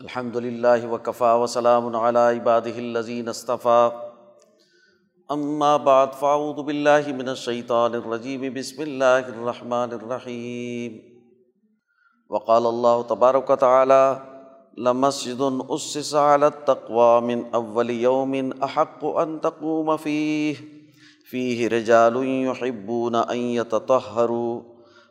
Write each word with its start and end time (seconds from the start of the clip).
الحمد 0.00 0.36
للہ 0.36 0.86
وکفا 0.90 1.34
وسلام 1.34 1.96
علی 1.96 2.18
عباد 2.18 2.60
الزین 2.76 3.28
اصطفیٰ 3.28 3.88
اما 5.28 5.76
بعد، 5.76 6.06
فاعوذ 6.18 6.64
باللہ 6.64 7.12
من 7.16 7.28
الشیطان 7.28 7.94
الرجیم. 7.94 8.40
بسم 8.54 8.80
اللہ 8.82 9.28
الرحمن 9.28 9.92
الرحیم. 9.92 10.96
وقال 12.30 12.66
اللہ 12.66 13.02
تبارک 13.08 13.52
تعالی، 13.60 14.02
لمسجد 14.84 15.42
اسس 15.68 16.14
على 16.14 16.46
التقوى 16.46 17.20
من 17.20 17.42
اول 17.52 17.90
يوم 17.90 18.34
احق 18.62 19.04
ان 19.04 19.38
تقوم 19.42 19.96
فيه 19.96 20.54
فيه 21.30 21.68
رجال 21.68 22.16
يحبون 22.26 23.14
ان 23.14 23.36
يتطهروا 23.36 24.60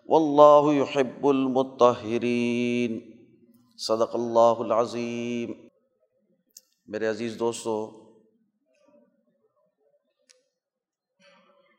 والله 0.07 0.73
يحب 0.73 1.29
المطهرين 1.29 3.12
صدق 3.83 4.15
اللہ 4.15 4.59
العظیم۔ 4.59 5.67
میرے 6.87 7.07
عزیز 7.07 7.35
دوستو، 7.39 7.73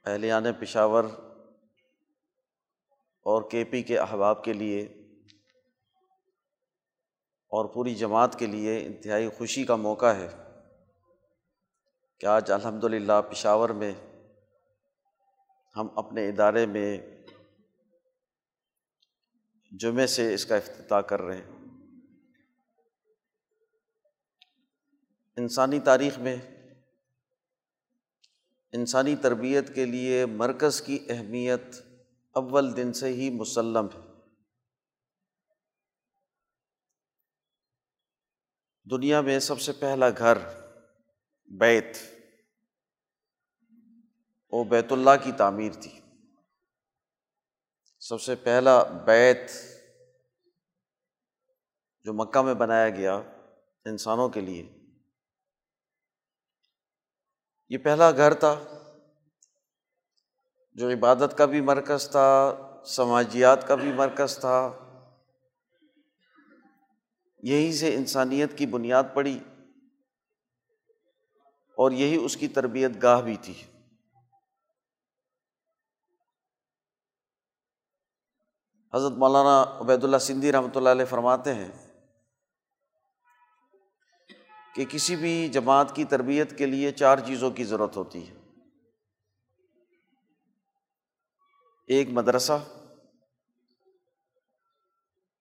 اہلیان 0.04 0.52
پشاور 0.60 1.04
اور 3.22 3.50
کے 3.50 3.64
پی 3.64 3.82
کے 3.82 3.98
احباب 3.98 4.44
کے 4.44 4.52
لیے 4.52 4.82
اور 7.46 7.64
پوری 7.64 7.94
جماعت 7.94 8.38
کے 8.38 8.46
لیے 8.46 8.86
انتہائی 8.86 9.28
خوشی 9.28 9.64
کا 9.64 9.76
موقع 9.76 10.12
ہے 10.12 10.28
کہ 12.20 12.26
آج 12.26 12.52
الحمد 12.52 12.84
للہ 12.84 13.20
پشاور 13.30 13.68
میں 13.68 13.92
ہم 15.76 15.88
اپنے 15.96 16.28
ادارے 16.28 16.66
میں 16.66 17.00
جمعے 19.72 20.06
سے 20.06 20.34
اس 20.34 20.46
کا 20.46 20.56
افتتاح 20.56 21.00
کر 21.00 21.22
رہے 21.22 21.36
ہیں۔ 21.36 21.63
انسانی 25.36 25.80
تاریخ 25.80 26.18
میں، 26.18 26.36
انسانی 28.72 29.16
تربیت 29.16 29.74
کے 29.74 29.84
لیے 29.84 30.26
مرکز 30.26 30.82
کی 30.82 31.06
اہمیت 31.08 31.62
اول 32.32 32.76
دن 32.76 32.92
سے 32.92 33.06
ہی 33.06 33.30
مسلم 33.30 33.86
ہے۔ 33.94 34.00
دنیا 38.90 39.20
میں 39.20 39.38
سب 39.38 39.60
سے 39.60 39.72
پہلا 39.72 40.10
گھر 40.10 40.38
بیت، 41.46 41.96
وہ 44.50 44.64
بیت 44.64 44.92
اللہ 44.92 45.24
کی 45.24 45.32
تعمیر 45.32 45.72
تھی۔ 45.72 46.00
سب 48.00 48.20
سے 48.20 48.34
پہلا 48.34 48.82
بیت 48.82 49.50
جو 52.04 52.12
مکہ 52.12 52.42
میں 52.42 52.54
بنایا 52.54 52.90
گیا 52.90 53.16
انسانوں 53.84 54.28
کے 54.28 54.40
لیے۔ 54.40 54.83
یہ 57.74 57.78
پہلا 57.78 58.10
گھر 58.10 58.34
تھا 58.34 58.60
جو 60.74 60.88
عبادت 60.88 61.38
کا 61.38 61.44
بھی 61.44 61.60
مرکز 61.60 62.10
تھا، 62.10 62.54
سماجیات 62.86 63.68
کا 63.68 63.74
بھی 63.74 63.92
مرکز 63.92 64.38
تھا۔ 64.38 64.72
یہیں 67.42 67.72
سے 67.72 67.94
انسانیت 67.94 68.58
کی 68.58 68.66
بنیاد 68.66 69.04
پڑی 69.14 69.38
اور 71.78 71.90
یہی 71.90 72.24
اس 72.24 72.36
کی 72.36 72.48
تربیت 72.48 72.90
گاہ 73.02 73.20
بھی 73.20 73.36
تھی۔ 73.36 73.54
حضرت 78.94 79.12
مولانا 79.12 79.62
عبید 79.80 80.04
اللہ 80.04 80.16
سندھی 80.16 80.52
رحمۃ 80.52 80.76
اللہ 80.76 80.88
علیہ 80.88 81.04
فرماتے 81.04 81.54
ہیں 81.54 81.83
کہ 84.74 84.84
کسی 84.84 85.16
بھی 85.16 85.48
جماعت 85.48 85.96
کی 85.96 86.04
تربیت 86.04 86.58
کے 86.58 86.66
لیے 86.66 86.92
چار 86.92 87.18
چیزوں 87.26 87.50
کی 87.50 87.64
ضرورت 87.64 87.96
ہوتی 87.96 88.28
ہے۔ 88.28 88.34
ایک 91.86 92.08
مدرسہ، 92.10 92.64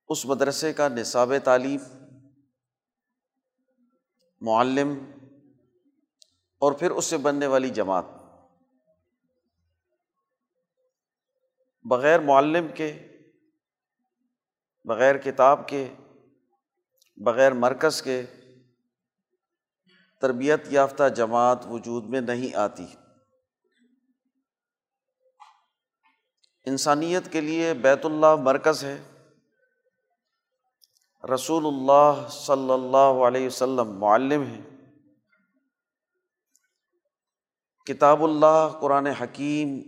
اس 0.07 0.25
مدرسے 0.25 0.74
کا 0.74 0.88
نصاب 0.88 1.34
تعلیم، 1.44 1.80
معلم، 4.41 5.12
اور 6.57 6.72
پھر 6.72 6.91
اس 6.91 7.06
سے 7.06 7.18
بننے 7.18 7.47
والی 7.47 7.69
جماعت۔ 7.69 8.06
بغیر 11.84 12.19
معلم 12.19 12.68
کے، 12.75 13.07
بغیر 14.84 15.18
کتاب 15.18 15.68
کے، 15.68 15.94
بغیر 17.16 17.52
مرکز 17.52 18.02
کے 18.02 18.22
تربیت 20.23 20.63
یافتہ 20.69 21.09
جماعت 21.09 21.66
وجود 21.69 22.06
میں 22.06 22.22
نہیں 22.22 22.56
آتی۔ 22.56 22.85
انسانیت 26.66 27.31
کے 27.31 27.41
لیے 27.41 27.73
بیت 27.73 28.06
اللہ 28.06 28.35
مرکز 28.35 28.83
ہے۔ 28.83 29.03
رسول 31.33 31.66
اللہ 31.66 32.28
صلی 32.29 32.72
اللہ 32.73 33.23
علیہ 33.28 33.47
وسلم 33.47 34.00
معلم 34.00 34.44
ہے 34.44 34.62
کتاب 37.85 38.23
اللہ، 38.23 38.69
قرآن 38.81 39.07
حکیم، 39.07 39.81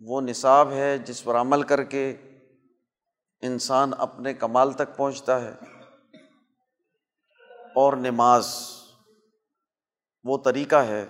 وہ 0.00 0.20
نصاب 0.20 0.70
ہے 0.70 0.98
جس 0.98 1.24
پر 1.24 1.34
عمل 1.34 1.62
کر 1.62 1.84
کے 1.84 2.16
انسان 3.40 3.90
اپنے 3.98 4.34
کمال 4.34 4.72
تک 4.72 4.96
پہنچتا 4.96 5.40
ہے۔ 5.40 5.54
اور 7.74 7.92
نماز۔ 7.92 8.76
وہ 10.26 10.38
طریقہ 10.44 10.76
ہے 10.76 11.04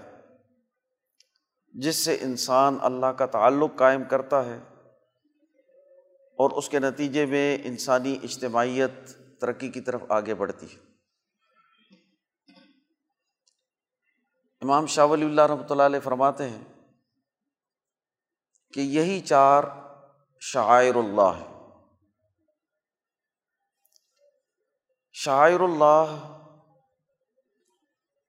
جس 1.72 1.96
سے 1.96 2.18
انسان 2.20 2.78
اللہ 2.82 3.06
کا 3.06 3.26
تعلق 3.26 3.78
قائم 3.78 4.04
کرتا 4.04 4.44
ہے 4.44 4.58
اور 6.38 6.50
اس 6.50 6.68
کے 6.68 6.78
نتیجے 6.78 7.26
میں 7.26 7.58
انسانی 7.64 8.18
اجتماعیت 8.22 8.90
ترقی 9.40 9.68
کی 9.68 9.80
طرف 9.80 10.00
آگے 10.08 10.34
بڑھتی 10.34 10.66
ہے۔ 10.66 10.78
امام 14.60 14.86
شاہ 14.86 15.06
ولی 15.06 15.26
اللہ 15.26 15.42
رحمۃ 15.42 15.70
اللہ 15.70 15.82
علیہ 15.82 16.00
فرماتے 16.00 16.48
ہیں 16.48 16.64
کہ 18.72 18.80
یہی 18.80 19.20
چار 19.20 19.64
شاعر 20.40 20.94
اللہ 20.94 21.38
ہے 21.38 21.56
شاعر 25.12 25.60
اللہ 25.60 26.32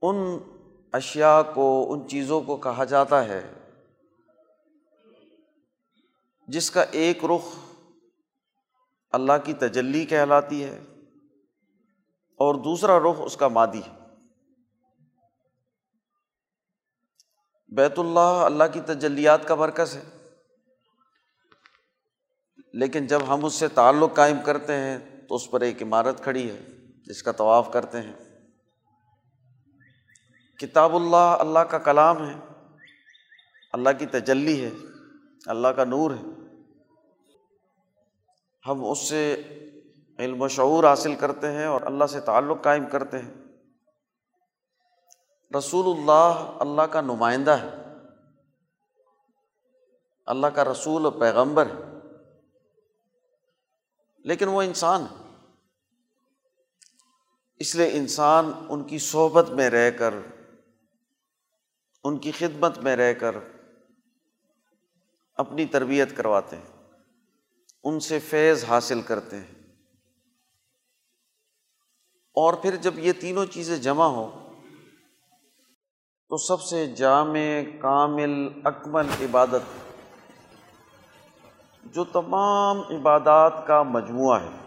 ان 0.02 0.38
اشیا 0.98 1.42
کو، 1.54 1.88
ان 1.90 2.08
چیزوں 2.08 2.42
کو 2.42 2.58
کہا 2.58 2.84
جاتا 2.84 3.26
ہے، 3.26 3.54
جس 6.48 6.72
کا 6.72 6.82
ایک 6.82 7.26
رخ 7.26 7.56
اللہ 9.12 9.34
کی 9.44 9.54
تجلی 9.54 10.06
کہلاتی 10.06 10.64
ہے 10.64 10.80
اور 12.36 12.56
دوسرا 12.56 13.00
رخ 13.00 13.16
اس 13.20 13.38
کا 13.38 13.48
مادی 13.48 13.80
ہے۔ 13.80 14.06
بیت 17.70 18.00
اللہ 18.00 18.20
اللہ 18.20 18.64
کی 18.74 18.82
تجلیات 18.82 19.48
کا 19.48 19.56
مرکز 19.56 19.96
ہے۔ 19.96 20.30
لیکن 22.74 23.08
جب 23.08 23.20
ہم 23.28 23.46
اس 23.46 23.54
سے 23.54 23.68
تعلق 23.68 24.16
قائم 24.16 24.38
کرتے 24.46 24.74
ہیں 24.74 25.22
تو 25.28 25.36
اس 25.36 25.52
پر 25.52 25.62
ایک 25.62 25.84
عمارت 25.84 26.24
کھڑی 26.24 26.52
ہے، 26.52 26.66
جس 27.06 27.24
کا 27.24 27.32
طواف 27.32 27.70
کرتے 27.74 28.02
ہیں۔ 28.02 28.27
کتاب 30.60 30.96
اللہ 30.96 31.16
اللہ 31.16 31.60
کا 31.60 31.78
کلام 31.78 32.30
ہے، 32.30 32.34
اللہ 33.74 33.90
کی 34.00 34.06
تجلی 34.06 34.66
ہے، 34.66 34.70
اللہ 35.46 35.68
کا 35.68 35.84
نور 35.84 36.12
ہے۔ 36.12 36.24
ہم 38.68 38.92
اس 38.92 39.10
سے 39.10 39.44
علم 40.20 40.42
و 40.42 40.48
شعور 40.48 40.84
حاصل 40.84 41.16
کرتے 41.16 41.52
ہیں 41.52 41.66
اور 41.66 41.82
اللہ 41.82 42.06
سے 42.06 42.22
تعلق 42.22 42.64
قائم 42.64 42.86
کرتے 42.86 43.20
ہیں۔ 43.20 43.34
رسول 45.58 45.98
اللہ 45.98 46.56
اللہ 46.60 46.82
کا 46.82 47.02
نمائندہ 47.02 47.52
ہے، 47.52 47.70
اللہ 50.26 50.48
کا 50.48 50.64
رسول 50.64 51.06
و 51.06 51.12
پیغمبر 51.12 51.66
ہے۔ 51.66 51.98
لیکن 54.18 54.48
وہ 54.48 54.62
انسان 54.62 55.02
ہے۔ 55.02 55.46
اس 57.56 57.76
لیے 57.76 57.90
انسان 57.92 58.52
ان 58.70 58.84
کی 58.84 58.98
صحبت 58.98 59.50
میں 59.50 59.70
رہ 59.70 59.92
کر 59.92 60.14
ان 62.08 62.18
کی 62.18 62.32
خدمت 62.32 62.78
میں 62.78 62.96
رہ 62.96 63.14
کر 63.14 63.36
اپنی 65.34 65.66
تربیت 65.66 66.18
کرواتے 66.18 66.56
ہیں، 66.56 66.94
ان 67.84 68.00
سے 68.00 68.20
فیض 68.20 68.64
حاصل 68.64 69.02
کرتے 69.02 69.36
ہیں۔ 69.36 69.76
اور 72.34 72.54
پھر 72.54 72.76
جب 72.76 73.00
یہ 73.00 73.14
تینوں 73.14 73.46
چیزیں 73.46 73.78
جمع 73.78 74.06
ہوں، 74.06 74.54
تو 76.30 76.38
سب 76.38 76.62
سے 76.62 76.88
جامع، 76.88 77.64
کامل، 77.82 78.62
اکمل 78.64 79.08
عبادت 79.22 79.88
جو 81.86 82.04
تمام 82.04 82.78
عبادات 82.80 83.68
کا 83.68 83.84
مجموعہ 83.84 84.42
ہے۔ 84.42 84.67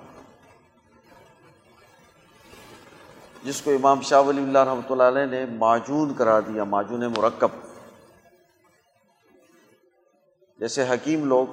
جس 3.42 3.60
کو 3.62 3.70
امام 3.70 4.00
شاہ 4.00 4.20
ولی 4.20 4.42
اللہ 4.42 4.64
رحمۃ 4.64 4.90
اللہ 4.90 5.02
علیہ 5.02 5.26
نے 5.26 5.44
معجون 5.46 6.12
کرا 6.14 6.40
دیا، 6.40 6.64
معجون 6.64 7.00
مرکب۔ 7.00 7.48
جیسے 10.58 10.84
حکیم 10.88 11.24
لوگ، 11.24 11.46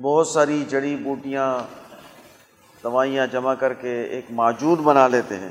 بہت 0.00 0.28
ساری 0.28 0.64
جڑی 0.68 0.96
بوٹیاں، 0.96 1.46
دوائیاں 2.84 3.26
جمع 3.26 3.54
کر 3.54 3.72
کے 3.74 4.02
ایک 4.02 4.24
معجون 4.30 4.82
بنا 4.82 5.06
لیتے 5.08 5.38
ہیں، 5.38 5.50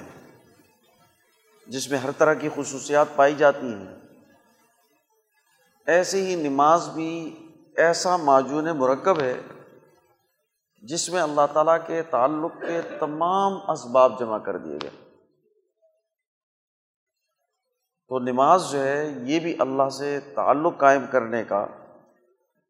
جس 1.67 1.89
میں 1.91 1.99
ہر 1.99 2.11
طرح 2.11 2.33
کی 2.33 2.49
خصوصیات 2.55 3.15
پائی 3.15 3.35
جاتی 3.35 3.67
ہیں۔ 3.67 3.95
ایسے 5.87 6.21
ہی 6.21 6.35
نماز 6.35 6.89
بھی 6.89 7.09
ایسا 7.77 8.15
معجون 8.17 8.67
مرکب 8.77 9.19
ہے 9.19 9.35
جس 10.85 11.09
میں 11.09 11.21
اللہ 11.21 11.53
تعالیٰ 11.53 11.77
کے 11.87 12.01
تعلق 12.01 12.51
کے 12.61 12.81
تمام 12.99 13.69
اسباب 13.69 14.19
جمع 14.19 14.37
کر 14.37 14.57
دیے 14.57 14.77
گئے۔ 14.83 15.11
تو 18.07 18.19
نماز 18.19 18.71
جو 18.71 18.83
ہے، 18.83 19.07
یہ 19.23 19.39
بھی 19.39 19.55
اللہ 19.59 19.89
سے 19.89 20.19
تعلق 20.19 20.77
قائم 20.77 21.05
کرنے 21.11 21.43
کا 21.43 21.67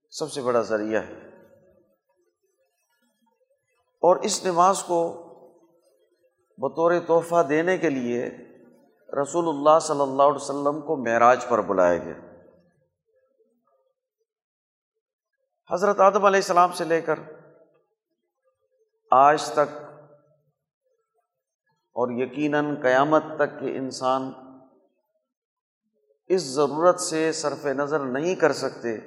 سب 0.10 0.32
سے 0.32 0.42
بڑا 0.42 0.62
ذریعہ 0.62 1.02
ہے۔ 1.02 1.30
اور 3.96 4.16
اس 4.16 4.46
نماز 4.46 4.84
کو 4.84 5.22
بطور 6.58 6.92
تحفہ 7.08 7.44
دینے 7.44 7.78
کے 7.78 7.90
لیے 7.90 8.30
رسول 9.22 9.48
اللہ 9.48 9.80
صلی 9.80 10.02
اللہ 10.02 10.24
علیہ 10.24 10.36
وسلم 10.36 10.82
کو 10.82 10.96
معراج 10.96 11.46
پر 11.50 11.62
بلایا 11.62 11.98
گیا۔ 11.98 12.14
حضرت 15.74 16.00
آدم 16.00 16.26
علیہ 16.26 16.38
السلام 16.38 16.72
سے 16.72 16.84
لے 16.84 17.02
کر 17.02 17.20
آج 19.12 19.50
تک 19.52 19.84
اور 21.96 22.22
یقیناً 22.22 22.82
قیامت 22.82 23.24
تک 23.36 23.60
کے 23.60 23.78
انسان 23.78 24.32
اس 26.28 26.42
ضرورت 26.42 27.00
سے 27.00 27.32
صرف 27.32 27.66
نظر 27.66 28.00
نہیں 28.00 28.36
کر 28.36 28.52
سکتے 28.54 28.98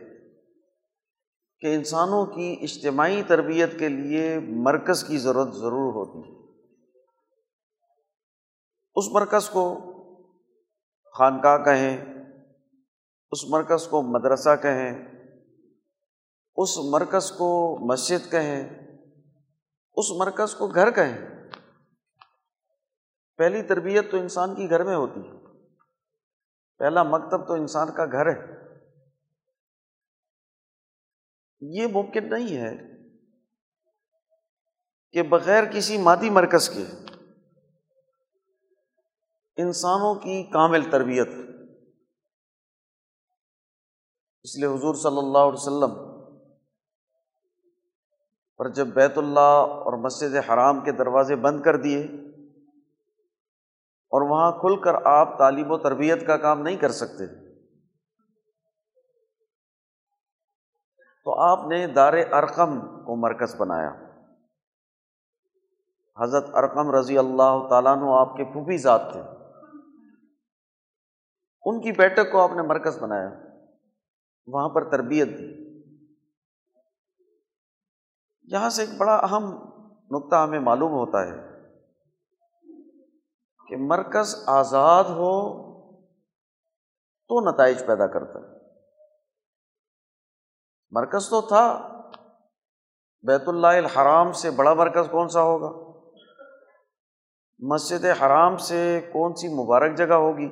کہ 1.60 1.74
انسانوں 1.74 2.26
کی 2.26 2.56
اجتماعی 2.60 3.22
تربیت 3.22 3.78
کے 3.78 3.88
لیے 3.88 4.38
مرکز 4.38 5.04
کی 5.04 5.18
ضرورت 5.18 5.48
ضرور 5.48 5.92
ہوتی 5.94 6.30
ہے۔ 6.30 6.38
اس 8.94 9.04
مرکز 9.12 9.50
کو 9.50 9.78
خانقاہ 11.18 11.58
کہیں، 11.58 12.04
اس 13.30 13.44
مرکز 13.48 13.86
کو 13.86 14.02
مدرسہ 14.02 14.56
کہیں، 14.62 15.08
اس 16.56 16.78
مرکز 16.90 17.30
کو 17.30 17.78
مسجد 17.92 18.30
کہیں 18.30 18.87
اس 19.98 20.10
مرکز 20.10 20.54
کو 20.54 20.68
گھر 20.68 20.90
کہیں۔ 20.90 21.28
پہلی 23.36 23.62
تربیت 23.62 24.10
تو 24.10 24.16
انسان 24.16 24.54
کی 24.54 24.70
گھر 24.70 24.84
میں 24.84 24.96
ہوتی 24.96 25.20
ہے۔ 25.20 25.62
پہلا 26.78 27.02
مکتب 27.02 27.46
تو 27.46 27.52
انسان 27.52 27.88
کا 27.96 28.04
گھر 28.04 28.26
ہے۔ 28.26 28.68
یہ 31.60 31.86
ممکن 31.86 32.30
نہیں 32.30 32.56
ہے 32.56 32.98
کہ 35.12 35.22
بغیر 35.22 35.64
کسی 35.72 35.98
مادی 35.98 36.30
مرکز 36.30 36.68
کے 36.68 36.84
انسانوں 39.62 40.14
کی 40.14 40.42
کامل 40.42 40.90
تربیت۔ 40.90 41.28
اس 44.42 44.56
لیے 44.56 44.66
حضور 44.66 44.94
صلی 44.94 45.18
اللہ 45.18 45.38
علیہ 45.38 45.52
وسلم 45.52 46.07
اور 48.58 48.66
جب 48.66 48.86
بیت 48.86 49.18
اللہ 49.18 49.40
اور 49.40 49.92
مسجد 49.92 50.50
حرام 50.50 50.80
کے 50.80 50.92
دروازے 50.92 51.36
بند 51.36 51.62
کر 51.62 51.76
دیے 51.76 52.04
اور 54.10 54.30
وہاں 54.30 54.52
کھل 54.52 54.80
کر 54.80 54.94
آپ 55.04 55.38
تعلیم 55.38 55.70
و 55.70 55.78
تربیت 55.78 56.26
کا 56.26 56.36
کام 56.36 56.62
نہیں 56.62 56.76
کر 56.76 56.90
سکتے، 56.90 57.26
تو 61.24 61.40
آپ 61.40 61.66
نے 61.66 61.86
دار 61.86 62.12
ارقم 62.12 62.80
کو 62.80 63.16
مرکز 63.16 63.54
بنایا۔ 63.58 63.90
حضرت 66.22 66.50
ارقم 66.54 66.90
رضی 66.90 67.18
اللہ 67.18 67.68
تعالیٰ 67.70 67.92
عنہ 67.92 68.04
آپ 68.20 68.36
کے 68.36 68.44
پھوپھی 68.44 68.78
ذات 68.78 69.12
تھے۔ 69.12 69.22
ان 71.64 71.80
کی 71.80 71.92
بیٹھک 71.92 72.32
کو 72.32 72.40
آپ 72.40 72.50
نے 72.52 72.62
مرکز 72.62 73.02
بنایا۔ 73.02 73.30
وہاں 74.46 74.68
پر 74.68 74.90
تربیت 74.90 75.28
دی۔ 75.28 75.67
یہاں 78.52 78.70
سے 78.70 78.82
ایک 78.82 78.98
بڑا 78.98 79.14
اہم 79.14 79.44
نقطہ 80.10 80.36
ہمیں 80.36 80.60
معلوم 80.60 80.92
ہوتا 80.92 81.26
ہے 81.26 81.58
کہ 83.68 83.76
مرکز 83.76 84.44
آزاد 84.46 85.04
ہو 85.04 85.68
تو 87.28 87.50
نتائج 87.50 87.86
پیدا 87.86 88.06
کرتا 88.06 88.38
ہے۔ 88.38 88.58
مرکز 90.90 91.28
تو 91.28 91.40
تھا، 91.40 91.88
بیت 93.22 93.42
اللہ 93.46 93.66
الحرام 93.66 94.32
سے 94.32 94.50
بڑا 94.50 94.74
مرکز 94.74 95.10
کون 95.10 95.28
سا 95.28 95.42
ہوگا؟ 95.42 95.88
مسجد 97.58 98.04
حرام 98.04 98.56
سے 98.56 99.00
کون 99.12 99.34
سی 99.34 99.48
مبارک 99.48 99.96
جگہ 99.96 100.14
ہوگی؟ 100.14 100.48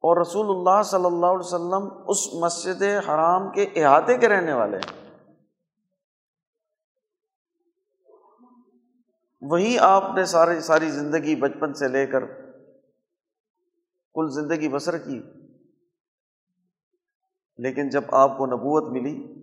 اور 0.00 0.20
رسول 0.20 0.46
اللہ 0.50 0.82
صلی 0.82 1.04
اللہ 1.04 1.26
علیہ 1.26 1.54
وسلم 1.54 2.04
اس 2.08 2.34
مسجد 2.34 2.82
حرام 2.82 3.52
کے 3.52 3.62
احاطے 3.62 4.18
کے 4.18 4.28
رہنے 4.28 4.52
والے 4.52 4.76
ہیں۔ 4.76 5.07
وہی 9.40 9.78
آپ 9.78 10.04
نے 10.16 10.24
ساری 10.24 10.60
ساری 10.60 10.90
زندگی 10.90 11.36
بچپن 11.36 11.74
سے 11.74 11.88
لے 11.88 12.06
کر 12.06 12.26
کل 14.14 14.30
زندگی 14.30 14.68
بسر 14.68 14.98
کی۔ 14.98 15.22
لیکن 17.58 17.88
جب 17.88 18.04
آپ 18.10 18.38
کو 18.38 18.46
نبوت 18.46 18.92
ملی 18.92 19.34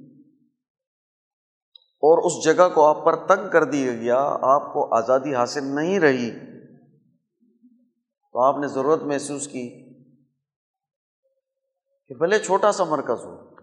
اور 1.79 2.17
اس 2.23 2.43
جگہ 2.43 2.69
کو 2.73 2.85
آپ 2.87 3.05
پر 3.05 3.27
تنگ 3.27 3.49
کر 3.49 3.63
دیا 3.63 3.93
گیا، 3.93 4.17
آپ 4.41 4.73
کو 4.73 4.95
آزادی 4.95 5.35
حاصل 5.35 5.63
نہیں 5.63 5.99
رہی، 5.99 6.31
تو 8.31 8.41
آپ 8.41 8.57
نے 8.59 8.67
ضرورت 8.67 9.03
محسوس 9.03 9.47
کی 9.47 9.93
کہ 12.07 12.15
بھلے 12.15 12.39
چھوٹا 12.39 12.71
سا 12.71 12.83
مرکز 12.83 13.25
ہو، 13.25 13.55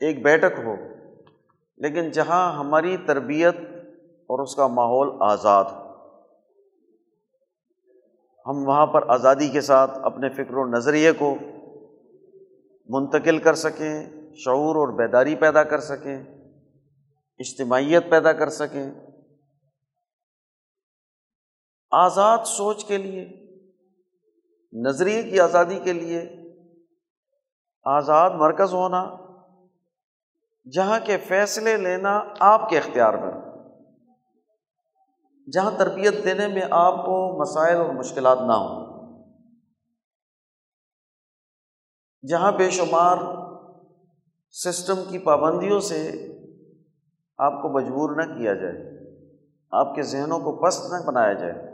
ایک 0.00 0.22
بیٹھک 0.24 0.58
ہو۔ 0.58 0.76
لیکن 1.76 2.10
جہاں 2.10 2.52
ہماری 2.52 2.96
تربیت 2.96 3.54
اور 4.30 4.38
اس 4.38 4.54
کا 4.56 4.66
ماحول 4.66 5.16
آزاد 5.20 5.64
ہو۔ 5.64 5.90
ہم 8.46 8.68
وہاں 8.68 8.86
پر 8.86 9.08
آزادی 9.08 9.48
کے 9.48 9.60
ساتھ 9.60 9.98
اپنے 10.02 10.28
فکر 10.28 10.54
و 10.54 10.66
نظریے 10.66 11.12
کو 11.12 11.34
منتقل 12.88 13.38
کر 13.38 13.54
سکیں، 13.54 14.06
شعور 14.36 14.76
اور 14.76 14.98
بیداری 14.98 15.34
پیدا 15.36 15.62
کر 15.64 15.80
سکیں، 15.80 16.22
اجتماعیت 17.38 18.10
پیدا 18.10 18.32
کر 18.32 18.48
سکیں۔ 18.48 18.90
آزاد 21.90 22.38
سوچ 22.44 22.84
کے 22.84 22.96
لیے، 22.96 23.28
نظریے 24.72 25.22
کی 25.22 25.40
آزادی 25.40 25.78
کے 25.78 25.92
لیے 25.92 26.28
آزاد 27.84 28.30
مرکز 28.30 28.74
ہونا، 28.74 29.16
جہاں 30.72 30.98
کے 31.04 31.16
فیصلے 31.18 31.76
لینا 31.76 32.22
آپ 32.40 32.68
کے 32.68 32.78
اختیار 32.78 33.14
میں 33.14 33.49
جہاں 35.52 35.70
تربیت 35.78 36.14
دینے 36.24 36.46
میں 36.46 36.62
آپ 36.70 36.94
کو 36.94 37.40
مسائل 37.40 37.76
اور 37.76 37.94
مشکلات 37.94 38.38
نہ 38.38 38.52
ہوں۔ 38.52 38.90
جہاں 42.28 42.52
بے 42.52 42.70
شمار 42.70 43.16
سسٹم 44.50 44.94
کی 45.08 45.18
پابندیوں 45.18 45.80
سے 45.80 46.26
آپ 47.38 47.52
کو 47.52 47.68
مجبور 47.68 48.16
نہ 48.16 48.38
کیا 48.38 48.54
جائے، 48.54 48.76
آپ 49.70 49.94
کے 49.94 50.02
ذہنوں 50.02 50.38
کو 50.38 50.64
پست 50.64 50.92
نہ 50.92 51.06
بنایا 51.06 51.32
جائے۔ 51.32 51.70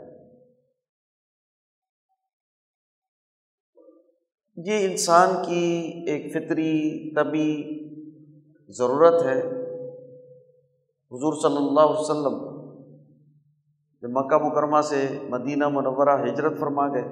یہ 4.65 4.91
انسان 4.91 5.29
کی 5.45 5.65
ایک 6.07 6.33
فطری، 6.33 7.15
طبی 7.15 7.77
ضرورت 8.73 9.23
ہے۔ 9.23 9.39
حضور 11.11 11.33
صلی 11.41 11.57
اللہ 11.57 11.81
علیہ 11.81 11.99
وسلم 11.99 12.46
جب 14.07 14.13
مکہ 14.13 14.37
مکرمہ 14.37 14.81
سے 14.81 15.19
مدینہ 15.29 15.67
منورہ 15.67 16.23
ہجرت 16.23 16.59
فرما 16.59 16.87
گئے۔ 16.87 17.03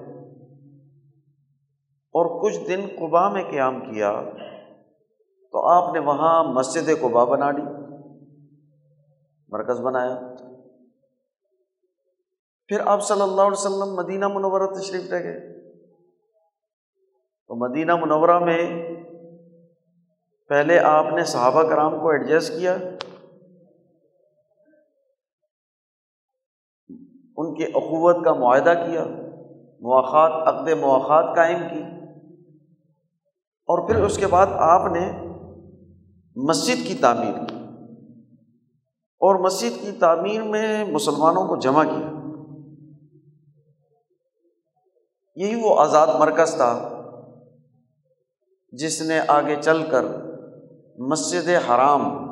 اور 2.17 2.41
کچھ 2.41 2.67
دن 2.67 2.87
قبا 2.99 3.29
میں 3.29 3.43
قیام 3.51 3.79
کیا 3.79 4.21
تو 5.51 5.67
آپ 5.67 5.93
نے 5.93 5.99
وہاں 5.99 6.43
مسجد 6.43 6.89
قبا 7.01 7.23
بنا 7.23 7.51
لی، 7.51 7.61
مرکز 9.47 9.81
بنایا۔ 9.81 10.19
پھر 12.67 12.79
آپ 12.85 13.01
صلی 13.01 13.21
اللہ 13.21 13.41
علیہ 13.41 13.65
وسلم 13.65 13.95
مدینہ 13.95 14.27
منورہ 14.27 14.73
تشریف 14.73 15.13
رہ 15.13 15.23
گئے۔ 15.23 15.69
تو 17.47 17.69
مدینہ 17.69 17.95
منورہ 17.95 18.39
میں 18.39 18.89
پہلے 20.49 20.79
آپ 20.79 21.05
نے 21.13 21.23
صحابہ 21.23 21.63
کرام 21.63 21.99
کو 21.99 22.09
ایڈجسٹ 22.09 22.51
کیا۔ 22.59 22.77
ان 27.37 27.55
کے 27.55 27.65
اخوت 27.65 28.25
کا 28.25 28.33
معاہدہ 28.33 28.73
کیا 28.85 29.05
مواقع 29.79 30.49
عقد 30.49 30.69
مواقع 30.69 31.33
قائم 31.33 31.59
کی۔ 31.59 31.83
اور 33.67 33.87
پھر 33.87 34.03
اس 34.03 34.17
کے 34.17 34.27
بعد 34.27 34.47
آپ 34.49 34.91
نے 34.91 35.11
مسجد 36.35 36.87
کی 36.87 36.93
تعمیر 36.93 37.45
کی۔ 37.45 37.55
اور 39.19 39.35
مسجد 39.39 39.81
کی 39.81 39.91
تعمیر 39.91 40.43
میں 40.43 40.85
مسلمانوں 40.85 41.47
کو 41.47 41.55
جمع 41.55 41.83
کیا۔ 41.83 42.11
یہی 45.35 45.55
وہ 45.55 45.79
آزاد 45.79 46.07
مرکز 46.19 46.55
تھا 46.55 46.89
جس 48.71 49.01
نے 49.01 49.19
آگے 49.27 49.55
چل 49.61 49.83
کر 49.91 50.05
مسجد 50.97 51.49
حرام، 51.49 52.25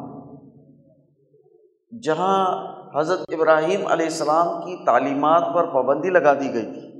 جہاں 2.04 2.74
حضرت 2.96 3.20
ابراہیم 3.28 3.88
علیہ 3.88 4.06
السلام 4.06 4.62
کی 4.62 4.86
تعلیمات 4.86 5.56
پر 5.56 5.74
پابندی 5.74 6.10
لگا 6.10 6.34
دی 6.34 6.54
گئی 6.54 6.66
تھی۔ 6.66 6.94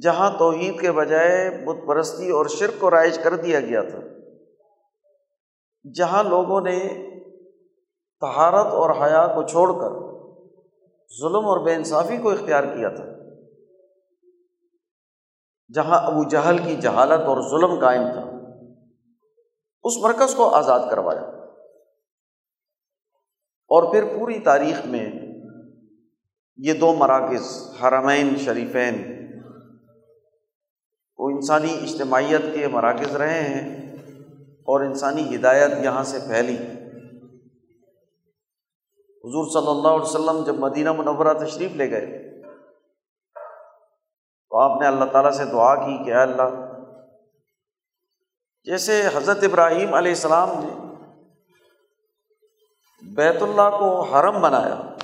جہاں 0.00 0.38
توحید 0.38 0.80
کے 0.80 0.92
بجائے 0.92 1.64
بت 1.64 1.86
پرستی 1.86 2.30
اور 2.30 2.46
شرک 2.46 2.80
کو 2.80 2.90
رائج 2.90 3.18
کر 3.18 3.34
دیا 3.34 3.60
گیا 3.60 3.82
تھا۔ 3.82 3.98
جہاں 5.94 6.22
لوگوں 6.22 6.60
نے 6.60 6.88
تہارت 8.20 8.66
اور 8.66 8.90
حیا 8.90 9.26
کو 9.26 9.42
چھوڑ 9.42 9.72
کر 9.72 10.08
ظلم 11.20 11.46
اور 11.46 11.64
بے 11.64 11.74
انصافی 11.74 12.16
کو 12.16 12.30
اختیار 12.30 12.64
کیا 12.64 12.88
تھا۔ 12.88 13.04
جہاں 15.74 16.06
ابو 16.06 16.24
جہل 16.24 16.58
کی 16.58 16.76
جہالت 16.76 17.20
اور 17.20 17.50
ظلم 17.50 17.80
قائم 17.80 18.02
تھا۔ 18.12 18.30
اس 19.82 19.92
مرکز 20.02 20.34
کو 20.34 20.48
آزاد 20.48 20.80
کروایا۔ 20.90 21.37
اور 23.70 23.92
پھر 23.92 24.04
پوری 24.18 24.38
تاریخ 24.40 24.84
میں 24.86 25.06
یہ 26.58 26.74
دو 26.74 26.92
مراکز، 26.94 27.50
حرمین 27.82 28.36
شریفین، 28.36 28.94
وہ 31.18 31.28
انسانی 31.30 31.72
اجتماعیت 31.82 32.42
کے 32.54 32.68
مراکز 32.68 33.16
رہے 33.16 33.42
ہیں 33.42 33.62
اور 34.68 34.80
انسانی 34.80 35.34
ہدایت 35.34 35.72
یہاں 35.82 36.02
سے 36.04 36.18
پھیلی۔ 36.18 36.56
حضور 39.24 39.50
صلی 39.52 39.70
اللہ 39.70 39.88
علیہ 39.88 40.08
وسلم 40.08 40.42
جب 40.44 40.58
مدینہ 40.58 40.92
منورہ 40.92 41.34
تشریف 41.38 41.76
لے 41.76 41.90
گئے 41.90 42.06
تو 44.52 44.56
آپ 44.56 44.80
نے 44.80 44.86
اللہ 44.86 45.04
تعالیٰ 45.12 45.32
سے 45.32 45.44
دعا 45.44 45.74
کی 45.74 46.04
کہ 46.04 46.14
اے 46.14 46.22
اللہ، 46.22 46.50
جیسے 48.66 49.02
حضرت 49.14 49.42
ابراہیم 49.42 49.94
علیہ 49.94 50.12
السلام 50.12 50.50
نے 50.58 50.87
بیت 53.18 53.42
اللہ 53.42 53.78
کو 53.78 54.00
حرم 54.00 54.40
بنایا۔ 54.40 54.96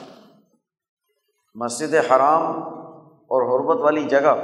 مسجد 1.55 1.95
حرام 1.95 2.45
اور 3.07 3.43
حربت 3.43 3.83
والی 3.85 4.05
جگہ۔ 4.05 4.35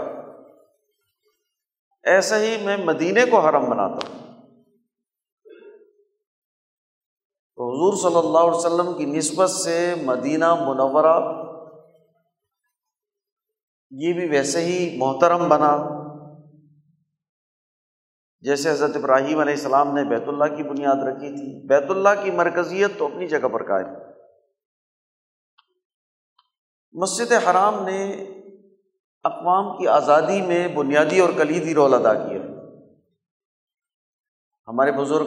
ایسا 2.03 2.39
ہی 2.39 2.65
میں 2.65 2.77
مدینے 2.77 3.25
کو 3.31 3.39
حرم 3.39 3.71
بناتا 3.71 4.09
ہوں۔ 4.09 4.19
تو 7.57 7.71
حضور 7.71 8.11
صلی 8.11 8.27
اللہ 8.27 8.39
علیہ 8.39 8.57
وسلم 8.57 8.99
کی 8.99 9.05
نسبت 9.05 9.51
سے 9.51 9.95
مدینہ 10.05 10.55
منورہ 10.55 11.21
یہ 13.91 14.13
بھی 14.13 14.29
ویسے 14.29 14.61
ہی 14.61 14.99
محترم 14.99 15.49
بنا۔ 15.49 16.00
جیسے 18.41 18.71
حضرت 18.71 18.97
ابراہیم 18.97 19.39
علیہ 19.39 19.55
السلام 19.55 19.95
نے 19.95 20.05
بیت 20.05 20.23
اللہ 20.27 20.57
کی 20.57 20.63
بنیاد 20.63 20.97
رکھی 20.97 21.29
تھی۔ 21.29 21.67
بیت 21.67 21.91
اللہ 21.91 22.09
کی 22.23 22.31
مرکزیت 22.31 22.91
تو 22.99 23.07
اپنی 23.07 23.27
جگہ 23.27 23.49
پر 23.49 23.63
قائم۔ 23.63 23.87
مسجد 26.93 27.33
حرام 27.33 27.85
نے 27.85 28.13
اقوام 29.25 29.79
کی 29.79 29.89
آزادی 29.89 30.43
میں 30.43 30.69
بنیادی 30.69 31.21
اور 31.21 31.31
کلیدی 31.37 31.75
رول 31.75 31.95
ادا 31.95 32.15
کیا۔ 32.15 32.39
ہمارے 34.69 34.93
بزرگ 34.93 35.27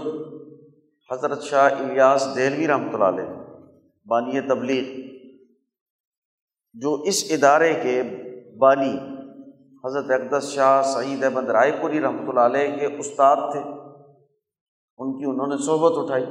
حضرت 1.12 1.42
شاہ 1.42 1.70
الیاس 1.72 2.28
دہلوی 2.36 2.68
رحمۃ 2.68 2.94
اللہ 2.94 3.06
علیہ، 3.06 3.36
بانی 4.06 4.42
تبلیغ، 4.42 5.04
جو 6.74 6.94
اس 6.94 7.26
ادارے 7.30 7.74
کے 7.74 8.04
بانی 8.58 8.98
حضرت 9.86 10.12
اقدس 10.12 10.50
شاہ 10.50 10.82
سعید 10.82 11.24
احمد 11.24 11.50
رائے 11.50 11.72
پوری 11.82 12.02
رحمۃ 12.02 12.28
اللہ 12.28 12.40
علیہ 12.40 12.76
کے 12.78 12.86
استاد 12.86 13.36
تھے۔ 13.36 13.60
ان 14.98 15.18
کی 15.18 15.26
انہوں 15.26 15.48
نے 15.48 15.58
صحبت 15.66 15.92
اٹھائی۔ 15.96 16.26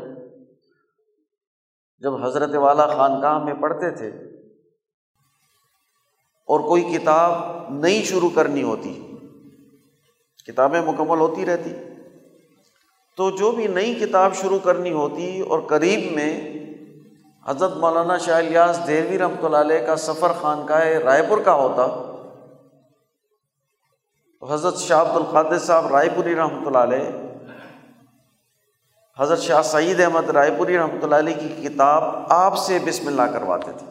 جب 1.99 2.25
حضرت 2.25 2.55
والا 2.55 2.87
خانقاہ 2.87 3.45
میں 3.45 3.55
پڑھتے 3.55 3.91
تھے 3.91 4.09
اور 6.49 6.61
کوئی 6.61 6.83
کتاب 6.83 7.33
نئی 7.71 8.03
شروع 8.03 8.31
کرنی 8.35 8.63
ہوتی، 8.63 9.17
کتابیں 10.47 10.81
مکمل 10.81 11.19
ہوتی 11.19 11.47
رہتی، 11.47 11.75
تو 13.17 13.31
جو 13.31 13.51
بھی 13.53 13.67
نئی 13.67 13.95
کتاب 13.95 14.35
شروع 14.35 14.59
کرنی 14.59 14.93
ہوتی 14.93 15.41
اور 15.41 15.61
قریب 15.61 16.13
میں 16.13 16.33
حضرت 17.47 17.77
مولانا 17.77 18.19
شاہ 18.19 18.37
الیاس 18.37 18.81
دہلوی 18.87 19.19
رحمۃ 19.19 19.45
اللہ 19.45 19.57
علیہ 19.57 19.87
کا 19.87 19.97
سفر 19.97 20.33
خانقاہ 20.41 20.85
رائے 20.85 21.23
پور 21.29 21.39
کا 21.39 21.55
ہوتا 21.55 22.12
حضرت 24.43 24.79
شاہ 24.79 25.01
عبد 25.01 25.17
القادر 25.17 25.59
صاحب 25.59 25.87
رائے 25.87 26.09
پوری 26.15 26.35
رحمۃ 26.37 26.67
اللہ 26.67 26.79
علیہ، 26.79 27.11
حضرت 29.17 29.41
شاہ 29.41 29.61
سعید 29.63 30.01
احمد 30.01 30.31
رائے 30.31 30.51
پوری 30.59 30.79
رحمۃ 30.79 31.03
اللہ 31.03 31.17
علیہ 31.17 31.35
کی 31.41 31.69
کتاب 31.69 32.03
آپ 32.33 32.57
سے 32.59 32.79
بسم 32.85 33.07
اللہ 33.07 33.31
کرواتے 33.33 33.73
تھے۔ 33.79 33.87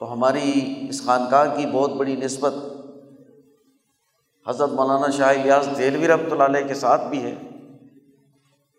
تو 0.00 0.12
ہماری 0.12 0.64
اس 0.88 1.04
خانقاہ 1.06 1.54
کی 1.56 1.66
بہت 1.72 1.92
بڑی 1.98 2.16
نسبت 2.16 2.54
حضرت 4.46 4.70
مولانا 4.72 5.10
شاہ 5.16 5.28
الیاس 5.30 5.66
دہلوی 5.78 6.08
رحمۃ 6.08 6.30
اللہ 6.30 6.44
علیہ 6.44 6.66
کے 6.68 6.74
ساتھ 6.74 7.06
بھی 7.10 7.22
ہے۔ 7.24 7.34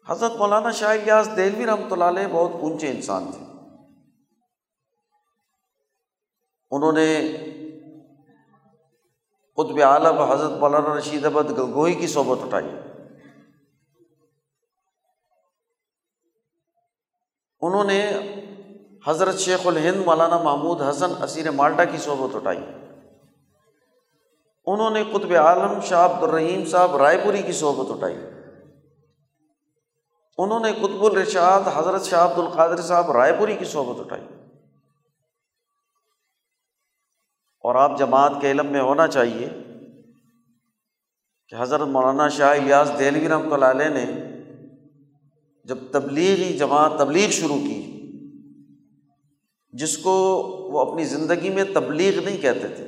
حضرت 0.05 0.35
مولانا 0.37 0.71
شاہ 0.81 0.91
الیاس 0.91 1.29
دہلوی 1.37 1.65
رحمۃ 1.65 1.91
اللہ 1.91 2.11
علیہ 2.15 2.27
بہت 2.31 2.61
اونچے 2.61 2.91
انسان 2.91 3.31
تھے۔ 3.31 3.45
انہوں 6.71 6.91
نے 6.91 7.07
قطب 9.55 9.79
عالم 9.79 10.17
حضرت 10.17 10.51
مولانا 10.51 10.97
رشید 10.97 11.25
احمد 11.25 11.51
گگوئی 11.51 11.93
کی 11.93 12.07
صحبت 12.07 12.37
اٹھائی۔ 12.43 12.69
انہوں 17.61 17.83
نے 17.83 18.11
حضرت 19.07 19.35
شیخ 19.35 19.67
الہند 19.67 20.05
مولانا 20.05 20.37
محمود 20.37 20.81
حسن 20.81 21.23
اسیر 21.23 21.51
مالٹا 21.51 21.83
کی 21.83 21.97
صحبت 21.97 22.35
اٹھائی۔ 22.35 22.59
انہوں 24.65 24.89
نے 24.89 25.03
قطب 25.03 25.33
عالم 25.33 25.79
شاہ 25.81 26.05
عبد 26.05 26.23
الرحیم 26.23 26.65
صاحب 26.65 26.95
رائے 26.95 27.17
پوری 27.23 27.41
کی 27.41 27.51
صحبت 27.51 27.91
اٹھائی۔ 27.91 28.15
انہوں 30.37 30.59
نے 30.59 30.73
قطب 30.73 31.05
الرشاد 31.05 31.61
حضرت 31.73 32.03
شاہ 32.03 32.31
عبد 32.31 32.39
القادر 32.39 32.81
صاحب 32.81 33.11
رائے 33.11 33.33
پوری 33.39 33.55
کی 33.55 33.65
صحبت 33.65 33.99
اٹھائی۔ 33.99 34.42
اور 37.63 37.75
آپ 37.75 37.97
جماعت 37.99 38.33
کے 38.41 38.51
علم 38.51 38.67
میں 38.67 38.81
ہونا 38.81 39.07
چاہیے 39.07 39.47
کہ 41.47 41.55
حضرت 41.59 41.87
مولانا 41.87 42.27
شاہ 42.29 42.59
الیاس 42.59 42.91
دہلوی 42.99 43.29
رحمۃ 43.29 43.51
اللہ 43.51 43.65
علیہ 43.65 43.89
نے 43.89 44.05
جب 45.65 45.77
تبلیغی 45.91 46.57
جماعت 46.57 46.91
تبلیغ 46.99 47.29
شروع 47.29 47.57
کی، 47.57 47.79
جس 49.73 49.97
کو 49.97 50.13
وہ 50.71 50.79
اپنی 50.81 51.03
زندگی 51.03 51.49
میں 51.49 51.63
تبلیغ 51.73 52.23
نہیں 52.25 52.37
کہتے 52.37 52.67
تھے۔ 52.67 52.87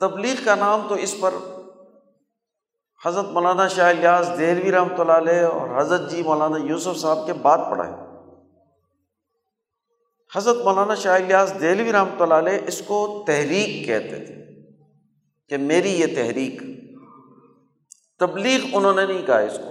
تبلیغ 0.00 0.44
کا 0.44 0.54
نام 0.54 0.86
تو 0.88 0.94
اس 0.94 1.14
پر 1.20 1.34
حضرت 3.06 3.24
مولانا 3.24 3.68
شاہ 3.68 3.88
الیاس 3.88 4.30
دہلوی 4.38 4.72
رحمۃ 4.72 4.98
اللہ 4.98 5.12
علیہ 5.12 5.44
اور 5.44 5.80
حضرت 5.80 6.10
جی 6.10 6.22
مولانا 6.22 6.56
یوسف 6.64 6.96
صاحب 6.96 7.26
کے 7.26 7.32
بعد 7.32 7.58
پڑھا 7.70 7.86
ہے۔ 7.88 8.11
حضرت 10.36 10.56
مولانا 10.56 10.94
شاہ 10.94 11.14
الیاس 11.14 11.52
دہلوی 11.60 11.92
رحمۃ 11.92 12.20
اللہ 12.20 12.34
علیہ 12.34 12.58
اس 12.66 12.82
کو 12.86 13.24
تحریک 13.26 13.86
کہتے 13.86 14.24
تھے 14.24 14.34
کہ 15.48 15.56
میری 15.56 16.00
یہ 16.00 16.06
تحریک 16.06 16.62
تبلیغ 18.18 18.60
انہوں 18.72 18.94
نے 18.94 19.06
نہیں 19.06 19.26
کہا 19.26 19.38
اس 19.38 19.58
کو۔ 19.58 19.70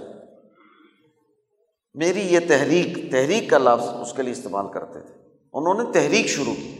میری 1.94 2.20
یہ 2.20 2.40
تحریک 2.40 3.12
تحریک 3.12 3.50
کا 3.50 3.58
لفظ 3.58 3.88
اس 3.88 4.14
کے 4.14 4.22
لیے 4.22 4.32
استعمال 4.32 4.66
کرتے 4.74 5.02
تھے۔ 5.02 5.14
انہوں 5.54 5.84
نے 5.84 5.94
تحریک 5.94 6.28
شروع 6.28 6.56
کی۔ 6.56 6.78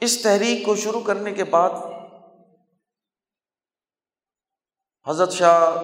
اس 0.00 0.22
تحریک 0.22 0.64
کو 0.64 0.76
شروع 0.76 1.00
کرنے 1.00 1.32
کے 1.32 1.44
بعد 1.44 1.70
حضرت 5.06 5.32
شاہ 5.32 5.76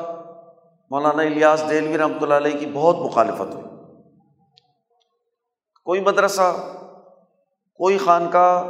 مولانا 0.90 1.22
الیاس 1.22 1.62
دہلوی 1.70 1.98
رحمۃ 1.98 2.22
اللہ 2.22 2.34
علیہ 2.34 2.58
کی 2.58 2.66
بہت 2.66 2.96
مخالفت 2.96 3.54
ہوئی۔ 3.54 3.64
کوئی 5.84 6.00
مدرسہ، 6.00 6.76
کوئی 7.74 7.98
خانقاہ، 7.98 8.62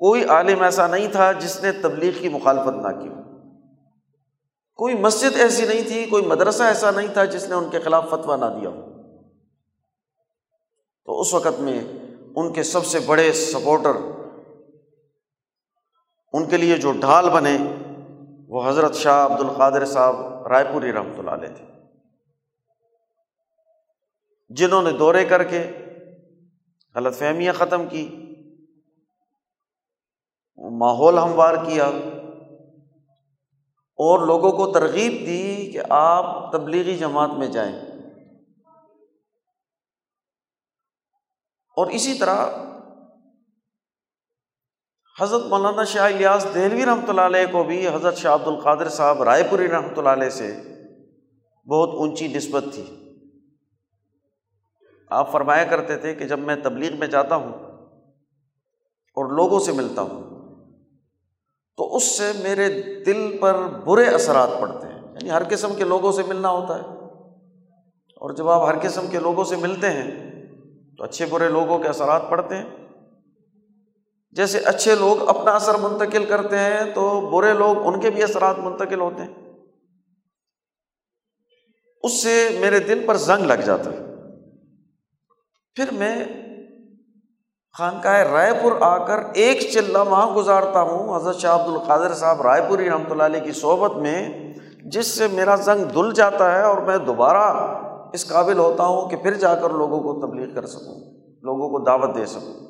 کوئی 0.00 0.24
عالم 0.24 0.62
ایسا 0.62 0.86
نہیں 0.86 1.08
تھا 1.12 1.32
جس 1.32 1.62
نے 1.62 1.72
تبلیغ 1.72 2.12
کی 2.20 2.28
مخالفت 2.28 2.76
نہ 2.76 3.02
کی 3.02 3.08
کوئی 4.74 4.94
مسجد 4.94 5.36
ایسی 5.36 5.66
نہیں 5.66 5.82
تھی، 5.82 6.04
کوئی 6.04 6.26
مدرسہ 6.26 6.62
ایسا 6.62 6.90
نہیں 6.90 7.06
تھا 7.12 7.24
جس 7.24 7.48
نے 7.48 7.54
ان 7.54 7.70
کے 7.70 7.80
خلاف 7.80 8.08
فتویٰ 8.10 8.36
نہ 8.36 8.60
دیا 8.60 8.70
ہو۔ 8.70 8.82
تو 11.04 11.20
اس 11.20 11.34
وقت 11.34 11.60
میں 11.60 11.80
ان 12.36 12.52
کے 12.52 12.62
سب 12.62 12.86
سے 12.86 12.98
بڑے 13.06 13.32
سپورٹر، 13.32 13.96
ان 16.32 16.44
کے 16.44 16.56
لیے 16.56 16.76
جو 16.76 16.92
ڈھال 16.92 17.30
بنے 17.30 17.56
وہ 18.48 18.68
حضرت 18.68 18.94
شاہ 18.94 19.26
عبد 19.26 19.40
القادر 19.40 19.84
صاحب 19.84 20.35
رائے 20.50 20.64
پوری 20.72 20.92
رحمۃ 20.92 21.18
اللہ 21.18 21.30
علیہ 21.30 21.56
تھے 21.56 21.64
جنہوں 24.48 24.82
نے 24.82 24.92
دورے 24.92 25.24
کر 25.24 25.44
کے 25.44 25.72
غلط 26.94 27.14
فہمیاں 27.14 27.52
ختم 27.52 27.88
کی، 27.88 28.08
ماحول 30.58 31.18
ہموار 31.18 31.54
کیا، 31.54 31.86
اور 33.98 34.26
لوگوں 34.26 34.52
کو 34.52 34.72
ترغیب 34.72 35.12
دی 35.12 35.70
کہ 35.72 35.80
آپ 35.90 36.52
تبلیغی 36.52 36.96
جماعت 36.96 37.30
میں 37.30 37.46
جائیں۔ 37.46 37.76
اور 41.76 41.86
اسی 41.86 42.18
طرح 42.18 42.46
حضرت 45.20 45.42
مولانا 45.46 45.84
شاہ 45.84 46.04
الیاس 46.04 46.46
دہلوی 46.54 46.86
رحمۃ 46.86 47.08
اللہ 47.08 47.20
علیہ 47.20 47.46
کو 47.52 47.64
بھی 47.64 47.88
حضرت 47.88 48.16
شاہ 48.16 48.34
عبد 48.34 48.46
القادر 48.46 48.88
صاحب 48.88 49.22
رائے 49.22 49.42
پوری 49.50 49.68
رحمۃ 49.68 49.96
اللہ 49.96 50.08
علیہ 50.08 50.28
سے 50.28 50.56
بہت 51.68 51.88
اونچی 51.88 52.28
نسبت 52.28 52.64
تھی۔ 52.74 53.14
آپ 55.10 55.32
فرمایا 55.32 55.64
کرتے 55.64 55.96
تھے 55.96 56.14
کہ 56.14 56.24
جب 56.24 56.38
میں 56.38 56.56
تبلیغ 56.56 56.98
میں 56.98 57.06
جاتا 57.06 57.36
ہوں 57.36 57.52
اور 59.16 59.32
لوگوں 59.32 59.60
سے 59.60 59.72
ملتا 59.72 60.02
ہوں 60.02 60.22
تو 61.76 61.96
اس 61.96 62.18
سے 62.18 62.32
میرے 62.42 62.68
دل 63.04 63.38
پر 63.40 63.54
برے 63.84 64.04
اثرات 64.04 64.48
پڑتے 64.60 64.86
ہیں۔ 64.86 65.02
یعنی 65.02 65.30
ہر 65.30 65.42
قسم 65.50 65.74
کے 65.74 65.84
لوگوں 65.84 66.12
سے 66.12 66.22
ملنا 66.22 66.50
ہوتا 66.50 66.78
ہے۔ 66.78 66.88
اور 68.16 68.30
جب 68.30 68.48
آپ 68.48 68.68
ہر 68.68 68.74
قسم 68.82 69.06
کے 69.10 69.18
لوگوں 69.18 69.44
سے 69.44 69.56
ملتے 69.56 69.90
ہیں 69.90 70.10
تو 70.96 71.04
اچھے 71.04 71.26
برے 71.26 71.48
لوگوں 71.48 71.78
کے 71.78 71.88
اثرات 71.88 72.22
پڑتے 72.30 72.56
ہیں۔ 72.56 72.85
جیسے 74.36 74.58
اچھے 74.58 74.94
لوگ 74.94 75.28
اپنا 75.28 75.50
اثر 75.50 75.74
منتقل 75.74 76.24
کرتے 76.24 76.58
ہیں 76.58 76.94
تو 76.94 77.20
برے 77.20 77.52
لوگ 77.52 77.76
ان 77.86 78.00
کے 78.00 78.10
بھی 78.10 78.22
اثرات 78.22 78.58
منتقل 78.58 79.00
ہوتے 79.00 79.22
ہیں۔ 79.22 79.34
اس 82.02 82.22
سے 82.22 82.56
میرے 82.60 82.78
دل 82.78 83.06
پر 83.06 83.16
زنگ 83.16 83.44
لگ 83.44 83.62
جاتا 83.64 83.90
ہے۔ 83.90 83.98
پھر 85.74 85.84
میں 85.92 86.24
خانقاہ 87.78 88.22
رائے 88.22 88.52
پور 88.62 88.72
آ 88.80 89.06
کر 89.06 89.18
ایک 89.34 89.70
چلہ 89.72 89.98
وہاں 89.98 90.34
گزارتا 90.34 90.80
ہوں۔ 90.80 91.16
حضرت 91.16 91.36
شاہ 91.36 91.54
عبد 91.54 91.68
القادر 91.68 92.14
صاحب 92.14 92.42
رائے 92.42 92.62
پوری 92.68 92.90
رحمۃ 92.90 93.10
اللہ 93.10 93.22
علیہ 93.22 93.40
کی 93.40 93.52
صحبت 93.52 93.96
میں، 93.96 94.28
جس 94.84 95.06
سے 95.06 95.26
میرا 95.28 95.54
زنگ 95.54 95.84
دھل 95.84 96.12
جاتا 96.14 96.54
ہے 96.54 96.62
اور 96.62 96.78
میں 96.78 96.98
دوبارہ 96.98 97.72
اس 98.12 98.28
قابل 98.28 98.58
ہوتا 98.58 98.84
ہوں 98.84 99.08
کہ 99.08 99.16
پھر 99.16 99.34
جا 99.34 99.54
کر 99.54 99.70
لوگوں 99.70 100.00
کو 100.00 100.26
تبلیغ 100.26 100.54
کر 100.54 100.66
سکوں، 100.66 101.00
لوگوں 101.42 101.68
کو 101.68 101.84
دعوت 101.84 102.16
دے 102.16 102.26
سکوں۔ 102.26 102.65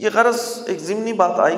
یہ 0.00 0.10
غرض 0.14 0.62
ایک 0.66 0.78
ضمنی 0.78 1.12
بات 1.12 1.38
آئی۔ 1.38 1.56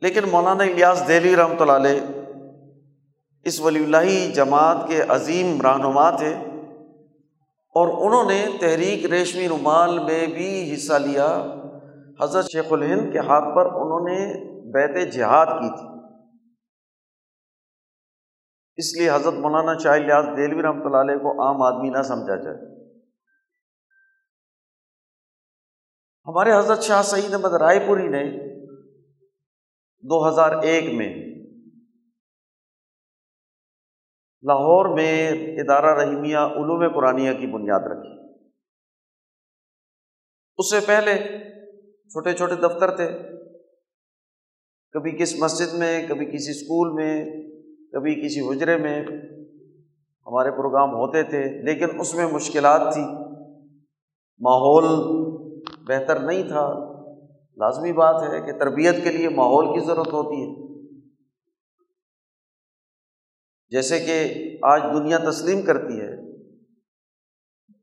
لیکن 0.00 0.20
مولانا 0.30 0.64
الیاس 0.64 1.08
دہلی 1.08 1.36
رحمۃ 1.36 1.60
اللہ 1.60 1.72
علیہ 1.72 2.00
اس 3.44 3.60
ولی 3.60 3.84
اللہ 3.84 4.34
جماعت 4.34 4.76
کے 4.88 5.02
عظیم 5.02 5.60
رہنما 5.60 6.10
تھے 6.10 6.34
اور 7.74 7.88
انہوں 7.88 8.24
نے 8.24 8.46
تحریک 8.60 9.04
ریشمی 9.04 9.48
رومال 9.48 9.98
میں 9.98 10.26
بھی 10.26 10.74
حصہ 10.74 10.92
لیا۔ 10.92 11.54
حضرت 12.20 12.44
شیخ 12.44 12.64
الہند 12.70 13.12
کے 13.12 13.18
ہاتھ 13.18 13.56
پر 13.56 13.66
انہوں 13.66 14.08
نے 14.08 14.34
بیت 14.72 15.12
جہاد 15.12 15.46
کی 15.46 15.68
تھی۔ 15.68 15.86
اس 18.76 18.96
لیے 18.96 19.10
حضرت 19.10 19.34
مولانا 19.34 19.78
شاہ 19.78 19.96
لیاز 19.96 20.24
دہلوی 20.24 20.62
رحمۃ 20.62 20.84
اللہ 20.84 20.96
علیہ 20.96 21.16
کو 21.16 21.46
عام 21.46 21.62
آدمی 21.62 21.88
نہ 21.88 22.02
سمجھا 22.02 22.36
جائے۔ 22.36 22.73
ہمارے 26.26 26.58
حضرت 26.58 26.82
شاہ 26.82 27.02
سعید 27.02 27.34
احمد 27.34 27.54
رائے 27.54 27.80
پوری 27.86 28.08
نے 28.08 28.54
دو 30.02 30.28
ہزار 30.28 30.62
ایک 30.62 30.94
میں 30.94 31.14
لاہور 34.42 34.94
میں 34.94 35.28
ادارہ 35.28 35.98
رحیمیہ 35.98 36.36
علوم 36.36 36.94
قرآنیہ 36.94 37.32
کی 37.32 37.46
بنیاد 37.46 37.80
رکھی۔ 37.80 38.34
اس 40.56 40.70
سے 40.70 40.80
پہلے 40.86 41.18
چھوٹے 42.08 42.32
چھوٹے 42.32 42.54
دفتر 42.54 42.96
تھے۔ 42.96 43.08
کبھی 44.92 45.12
کس 45.12 45.34
مسجد 45.38 45.74
میں، 45.74 46.08
کبھی 46.08 46.26
کسی 46.26 46.50
اسکول 46.50 46.92
میں، 46.92 47.24
کبھی 47.92 48.14
کسی 48.14 48.40
حجرے 48.40 48.76
میں 48.76 49.04
ہمارے 50.26 50.50
پروگرام 50.50 50.90
ہوتے 50.90 51.22
تھے، 51.22 51.62
لیکن 51.62 52.00
اس 52.00 52.14
میں 52.14 52.26
مشکلات 52.32 52.94
تھی۔ 52.94 53.02
ماحول 54.40 55.23
بہتر 55.86 56.18
نہیں 56.18 56.42
تھا۔ 56.42 56.94
لازمی 57.56 57.92
بات 57.92 58.22
ہے 58.30 58.40
کہ 58.40 58.58
تربیت 58.58 59.04
کے 59.04 59.12
لیے 59.12 59.28
ماحول 59.28 59.66
کی 59.66 59.86
ضرورت 59.86 60.08
ہوتی 60.08 60.42
ہے۔ 60.42 60.64
جیسے 63.68 64.00
کہ 64.00 64.34
آج 64.62 64.82
دنیا 64.94 65.18
تسلیم 65.30 65.62
کرتی 65.62 66.00
ہے۔ 66.00 66.24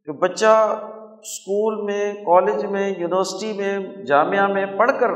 کہ 0.05 0.11
بچہ 0.11 0.79
اسکول 1.21 1.85
میں، 1.85 2.13
کالج 2.13 2.65
میں، 2.65 2.93
یونیورسٹی 2.97 3.53
میں، 3.53 4.03
جامعہ 4.05 4.47
میں 4.47 4.65
پڑھ 4.65 4.91
کر 4.99 5.09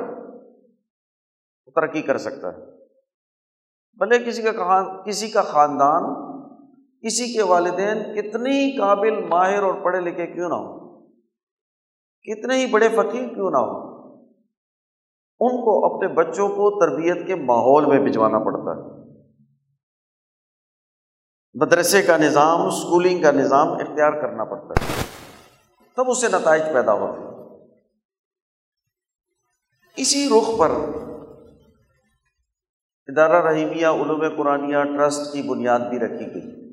ترقی 1.75 2.01
کر 2.01 2.17
سکتا 2.17 2.47
ہے۔ 2.53 2.85
بھلے 3.93 4.23
کسی 4.23 4.41
کا 4.41 5.03
کسی 5.03 5.29
کا 5.29 5.41
خاندان، 5.41 6.03
کسی 7.01 7.33
کے 7.33 7.41
والدین 7.41 8.03
کتنی 8.03 8.77
قابل 8.77 9.27
ماہر 9.27 9.63
اور 9.63 9.73
پڑھے 9.73 10.01
لکھے 10.01 10.27
کیوں 10.27 10.49
نہ 10.49 10.53
ہو 10.53 10.84
کتنے 12.25 12.55
ہی 12.55 12.65
بڑے 12.65 12.89
فقیر 12.89 13.33
کیوں 13.33 13.51
نہ 13.51 13.57
ہو 13.57 13.95
ان 15.39 15.51
کو 15.51 15.95
اپنے 15.95 16.07
بچوں 16.07 16.49
کو 16.49 16.79
تربیت 16.79 17.27
کے 17.27 17.35
ماحول 17.35 17.85
میں 17.85 17.99
بھجوانا 17.99 18.39
پڑتا 18.39 18.71
ہے۔ 18.71 18.95
مدرسے 21.53 22.01
کا 22.01 22.17
نظام 22.17 22.61
اسکولنگ 22.61 23.23
کا 23.23 23.31
نظام 23.31 23.67
اختیار 23.67 24.11
کرنا 24.11 24.43
پڑتا 24.43 24.85
ہے۔ 24.85 25.03
تب 25.95 26.03
اس 26.07 26.21
سے 26.21 26.27
نتائج 26.27 26.61
پیدا 26.73 26.93
ہوتے 26.93 27.19
ہیں۔ 27.19 27.35
اسی 29.95 30.29
رخ 30.29 30.59
پر 30.59 30.71
ادارہ 33.07 33.45
رحیمیہ، 33.45 33.87
علوم 33.87 34.23
قرآنیہ، 34.37 34.83
ٹرسٹ 34.97 35.33
کی 35.33 35.41
بنیاد 35.41 35.79
بھی 35.79 35.99
رکھی 35.99 36.33
گئی۔ 36.33 36.65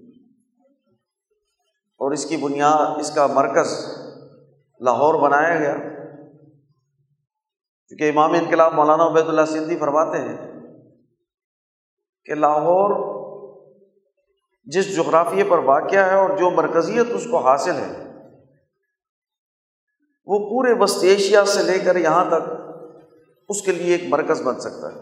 اور 1.93 2.11
اس 2.11 2.27
کی 2.27 2.37
بنیاد، 2.37 2.99
اس 2.99 3.15
کا 3.15 3.27
مرکز 3.27 4.02
لاہور 4.83 5.23
بنایا 5.23 5.59
گیا۔ 5.59 5.75
کیونکہ 7.89 8.11
امام 8.11 8.33
انقلاب 8.33 8.73
مولانا 8.73 9.07
عبید 9.07 9.29
اللہ 9.29 9.45
سندھی 9.45 9.77
فرماتے 9.77 10.19
ہیں 10.19 10.53
کہ 12.25 12.35
لاہور 12.35 13.13
جس 14.65 14.97
جغرافیے 14.97 15.45
پر 15.45 15.59
واقع 15.59 15.97
ہے 15.97 16.15
اور 16.15 16.31
جو 16.31 16.51
مرکزیت 16.51 17.07
اس 17.11 17.25
کو 17.31 17.39
حاصل 17.39 17.75
ہے، 17.75 18.13
وہ 20.27 20.39
پورے 20.51 20.73
وسط 20.79 21.03
ایشیا 21.03 21.45
سے 21.45 21.63
لے 21.63 21.79
کر 21.79 21.97
یہاں 21.97 22.25
تک 22.25 22.51
اس 23.49 23.63
کے 23.63 23.73
لیے 23.73 23.97
ایک 23.97 24.03
مرکز 24.09 24.43
بن 24.43 24.61
سکتا 24.61 24.93
ہے۔ 24.93 24.99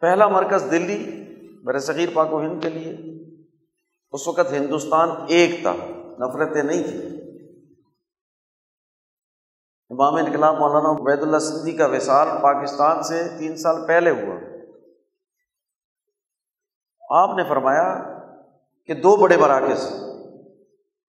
پہلا 0.00 0.28
مرکز 0.28 0.70
دلی، 0.70 1.24
بر 1.64 1.78
صغیر 1.78 2.08
پاک 2.12 2.32
و 2.32 2.40
ہند 2.40 2.62
کے 2.62 2.68
لیے۔ 2.68 2.96
اس 4.12 4.28
وقت 4.28 4.52
ہندوستان 4.52 5.08
ایک 5.28 5.62
تھا، 5.62 5.74
نفرتیں 6.18 6.62
نہیں 6.62 6.82
تھیں۔ 6.82 7.13
امام 9.98 10.14
انقلاب 10.14 10.58
مولانا 10.58 10.90
عبید 10.90 11.22
اللہ 11.22 11.38
سندھی 11.38 11.72
کا 11.72 11.86
وصال 11.86 12.28
پاکستان 12.42 13.02
سے 13.02 13.28
تین 13.38 13.56
سال 13.56 13.86
پہلے 13.86 14.10
ہوا۔ 14.10 14.34
آپ 17.10 17.36
نے 17.36 17.44
فرمایا 17.44 18.18
کہ 18.86 18.94
دو 18.94 19.16
بڑے 19.16 19.36
مراکز، 19.36 19.90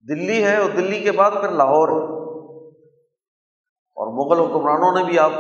دلی 0.09 0.43
ہے 0.43 0.57
اور 0.57 0.69
دلی 0.77 0.99
کے 0.99 1.11
بعد 1.11 1.31
پھر 1.31 1.49
لاہور۔ 1.49 1.89
ہے 1.89 2.15
اور 3.95 4.07
مغل 4.07 4.39
حکمرانوں 4.39 4.99
نے 4.99 5.03
بھی 5.03 5.19
آپ 5.19 5.31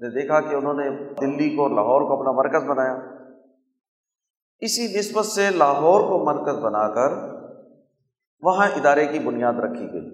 نے 0.00 0.22
دیکھا 0.22 0.40
کہ 0.40 0.54
انہوں 0.54 0.74
نے 0.74 0.90
دلی 1.14 1.56
کو 1.56 1.68
لاہور 1.68 2.00
کو 2.00 2.18
اپنا 2.18 2.32
مرکز 2.32 2.68
بنایا۔ 2.68 2.96
اسی 4.58 4.98
نسبت 4.98 5.26
سے 5.26 5.50
لاہور 5.50 6.00
کو 6.00 6.24
مرکز 6.24 6.58
بنا 6.58 6.88
کر 6.88 7.34
وہاں 8.40 8.66
ادارے 8.66 9.06
کی 9.06 9.18
بنیاد 9.18 9.52
رکھی 9.52 9.92
گئی۔ 9.92 10.13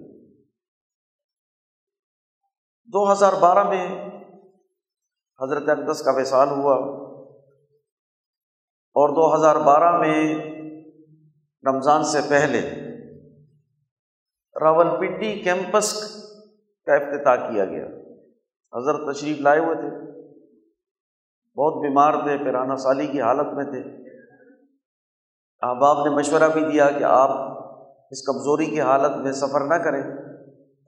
دو 2.93 3.11
ہزار 3.11 3.33
بارہ 3.39 3.63
میں 3.63 4.09
حضرت 5.41 5.69
اقدس 5.69 6.01
کا 6.01 6.11
وصال 6.15 6.49
ہوا 6.49 6.75
اور 8.93 9.09
دو 9.09 9.35
ہزار 9.35 9.55
بارہ 9.55 9.97
میں 9.97 10.35
رمضان 11.67 12.03
سے 12.03 12.17
پہلے 12.29 12.61
راول 14.61 14.99
پنڈی 14.99 15.39
کیمپس 15.39 16.15
کا 16.85 16.95
افتتاح 16.95 17.35
کیا 17.35 17.65
گیا۔ 17.65 17.85
حضرت 18.77 19.15
تشریف 19.15 19.41
لائے 19.41 19.59
ہوئے 19.59 19.75
تھے۔ 19.75 20.11
بہت 21.57 21.81
بیمار 21.81 22.13
تھے، 22.13 22.37
پیرانہ 22.37 22.75
سالی 22.75 23.07
کی 23.07 23.21
حالت 23.21 23.53
میں 23.53 23.65
تھے۔ 23.65 24.11
احباب 25.61 26.03
نے 26.05 26.15
مشورہ 26.15 26.49
بھی 26.53 26.71
دیا 26.71 26.91
کہ 26.91 27.03
آپ 27.03 27.29
اس 28.11 28.23
کمزوری 28.23 28.65
کی 28.65 28.81
حالت 28.81 29.17
میں 29.17 29.31
سفر 29.31 29.59
نہ 29.59 29.75
کریں۔ 29.75 30.03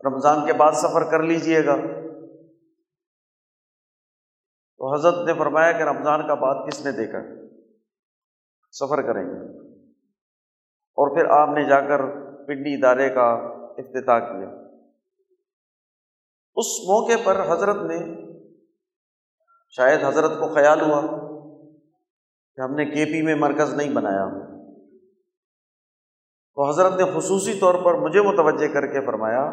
رمضان 0.06 0.46
کے 0.46 0.54
بعد 0.54 0.72
سفر 0.72 1.04
کر 1.04 1.24
لیجیے 1.24 1.66
گا۔ 1.66 1.76
تو 4.94 5.00
حضرت 5.00 5.28
نے 5.28 5.34
فرمایا 5.34 5.72
کہ 5.72 5.84
رمضان 5.84 6.28
کا 6.28 6.34
بعد 6.34 6.70
کس 6.70 6.86
نے 6.86 6.92
دیکھا؟ 6.92 7.20
سفر 8.72 9.02
کریں 9.02 9.24
گے۔ 9.24 9.60
اور 10.74 11.16
پھر 11.16 11.26
آپ 11.26 11.50
نے 11.50 11.70
جا 11.70 11.82
کر 11.82 12.00
پنڈی 12.48 12.74
ادارے 12.74 13.10
کا 13.10 13.34
افتتاح 13.78 14.20
کیا۔ 14.20 14.50
اس 16.56 16.66
موقع 16.80 17.12
پر 17.24 17.46
حضرت 17.50 17.76
نے 17.76 18.26
شاید 19.70 20.04
حضرت 20.04 20.32
کو 20.40 20.54
خیال 20.54 20.82
ہوا 20.82 21.02
کہ 22.56 22.62
ہم 22.62 22.76
نے 22.76 22.86
کے 22.86 23.06
پی 23.06 23.22
میں 23.22 23.36
مرکز 23.36 23.74
نہیں 23.74 23.94
بنایا۔ 23.94 24.30
تو 26.56 26.70
حضرت 26.70 26.94
نے 26.94 27.04
خصوصی 27.16 27.60
طور 27.60 27.76
پر 27.86 27.94
مجھے 27.94 28.22
متوجہ 28.22 28.74
کر 28.74 28.88
کے 28.88 29.06
فرمایا 29.06 29.52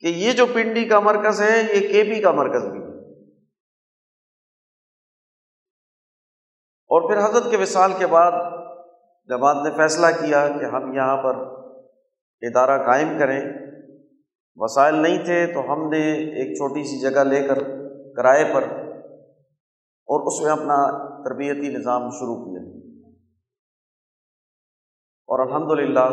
کہ 0.00 0.06
یہ 0.06 0.32
جو 0.32 0.46
پنڈی 0.54 0.88
کا 0.88 1.00
مرکز 1.00 1.42
ہے، 1.42 1.62
یہ 1.62 1.88
کے 1.92 2.04
پی 2.04 2.22
کا 2.22 2.32
مرکز 2.32 2.64
بھی 2.64 2.80
ہے۔ 2.80 2.95
اور 6.88 7.08
پھر 7.08 7.18
حضرت 7.18 7.50
کے 7.50 7.56
وصال 7.56 7.92
کے 7.98 8.06
بعد 8.06 8.32
جماعت 9.28 9.56
نے 9.64 9.70
فیصلہ 9.70 10.06
کیا 10.06 10.48
کہ 10.48 10.64
ہم 10.64 10.94
یہاں 10.94 11.22
پر 11.22 11.36
ادارہ 12.40 12.86
قائم 12.86 13.18
کریں، 13.18 13.40
وسائل 14.56 14.94
نہیں 14.94 15.24
تھے 15.24 15.46
تو 15.46 15.72
ہم 15.72 15.88
نے 15.88 16.12
ایک 16.12 16.56
چھوٹی 16.56 16.84
سی 16.84 17.00
جگہ 17.00 17.20
لے 17.20 17.48
کر 17.48 17.58
کرائے 18.16 18.44
پر 18.54 18.64
اور 20.08 20.26
اس 20.26 20.42
میں 20.42 20.52
اپنا 20.52 20.78
تربیتی 21.24 21.68
نظام 21.68 22.10
شروع 22.10 22.44
کیا۔ 22.44 22.62
اور 25.28 25.46
الحمد 25.46 25.72
للہ 25.72 26.08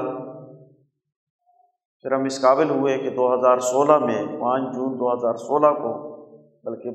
پھر 2.02 2.12
ہم 2.12 2.24
اس 2.24 2.42
قابل 2.42 2.70
ہوئے 2.70 2.98
کہ 2.98 3.10
دو 3.10 3.34
ہزار 3.34 3.60
سولہ 3.60 3.98
میں، 3.98 4.26
پانچ 4.42 4.76
جون 4.76 4.94
دو 4.94 5.14
ہزار 5.14 5.36
سولہ 5.36 5.68
کو، 5.68 6.16
بلکہ 6.64 6.90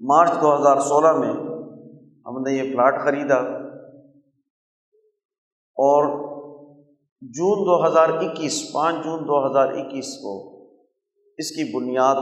مارچ 0.00 0.30
دو 0.30 0.56
ہزار 0.56 0.76
سولہ 0.76 1.12
میں 1.12 1.53
ہم 2.26 2.40
نے 2.42 2.52
یہ 2.52 2.72
پلاٹ 2.72 2.98
خریدا 3.04 3.36
اور 5.78 6.04
جون 7.22 7.58
دو 7.66 7.86
ہزار 7.86 8.08
اکیس، 8.08 8.72
پانچ 8.72 9.04
جون 9.04 9.22
دو 9.28 9.46
ہزار 9.46 9.68
اکیس 9.68 10.16
کو 10.22 10.34
اس 11.38 11.50
کی 11.50 11.64
بنیاد 11.74 12.16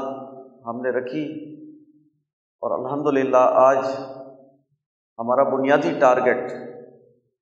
ہم 0.67 0.81
نے 0.81 0.91
رکھی 0.91 1.25
اور 2.62 2.79
الحمد 2.79 3.07
للہ 3.12 3.47
آج 3.62 3.79
ہمارا 5.19 5.43
بنیادی 5.49 5.93
ٹارگیٹ 6.01 6.53